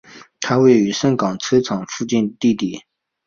[0.39, 2.81] 它位于盛港车厂附近地底。